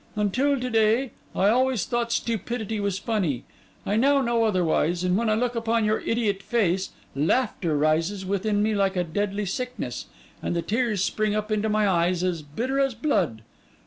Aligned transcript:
Until 0.15 0.59
to 0.59 0.67
day, 0.71 1.11
I 1.35 1.49
always 1.49 1.85
thought 1.85 2.11
stupidity 2.11 2.79
was 2.79 2.97
funny; 2.97 3.43
I 3.85 3.97
now 3.97 4.19
know 4.23 4.45
otherwise; 4.45 5.03
and 5.03 5.15
when 5.15 5.29
I 5.29 5.35
look 5.35 5.53
upon 5.55 5.85
your 5.85 5.99
idiot 5.99 6.41
face, 6.41 6.89
laughter 7.15 7.77
rises 7.77 8.25
within 8.25 8.63
me 8.63 8.73
like 8.73 8.95
a 8.95 9.03
deadly 9.03 9.45
sickness, 9.45 10.07
and 10.41 10.55
the 10.55 10.63
tears 10.63 11.03
spring 11.03 11.35
up 11.35 11.51
into 11.51 11.69
my 11.69 11.87
eyes 11.87 12.23
as 12.23 12.41
bitter 12.41 12.79
as 12.79 12.95
blood. 12.95 13.43